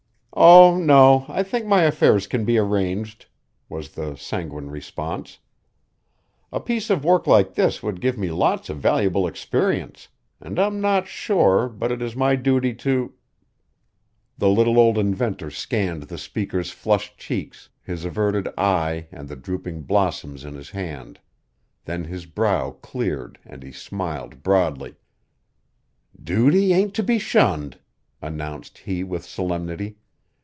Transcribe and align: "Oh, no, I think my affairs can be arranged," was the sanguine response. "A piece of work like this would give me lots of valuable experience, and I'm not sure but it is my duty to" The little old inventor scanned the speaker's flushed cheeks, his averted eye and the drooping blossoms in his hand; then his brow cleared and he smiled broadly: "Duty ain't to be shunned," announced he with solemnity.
"Oh, 0.33 0.77
no, 0.77 1.25
I 1.27 1.43
think 1.43 1.65
my 1.67 1.83
affairs 1.83 2.25
can 2.25 2.45
be 2.45 2.57
arranged," 2.57 3.25
was 3.67 3.91
the 3.91 4.15
sanguine 4.15 4.71
response. 4.71 5.39
"A 6.53 6.59
piece 6.61 6.89
of 6.89 7.03
work 7.03 7.27
like 7.27 7.53
this 7.55 7.83
would 7.83 7.99
give 7.99 8.17
me 8.17 8.31
lots 8.31 8.69
of 8.69 8.77
valuable 8.79 9.27
experience, 9.27 10.07
and 10.39 10.57
I'm 10.57 10.79
not 10.79 11.05
sure 11.05 11.67
but 11.67 11.91
it 11.91 12.01
is 12.01 12.15
my 12.15 12.37
duty 12.37 12.73
to" 12.75 13.13
The 14.39 14.49
little 14.49 14.79
old 14.79 14.97
inventor 14.97 15.51
scanned 15.51 16.03
the 16.03 16.17
speaker's 16.17 16.71
flushed 16.71 17.17
cheeks, 17.17 17.67
his 17.83 18.05
averted 18.05 18.47
eye 18.57 19.07
and 19.11 19.27
the 19.27 19.35
drooping 19.35 19.81
blossoms 19.81 20.45
in 20.45 20.55
his 20.55 20.69
hand; 20.69 21.19
then 21.83 22.05
his 22.05 22.25
brow 22.25 22.71
cleared 22.71 23.37
and 23.45 23.61
he 23.61 23.73
smiled 23.73 24.41
broadly: 24.43 24.95
"Duty 26.23 26.71
ain't 26.71 26.93
to 26.95 27.03
be 27.03 27.19
shunned," 27.19 27.79
announced 28.23 28.77
he 28.77 29.03
with 29.03 29.25
solemnity. 29.25 29.97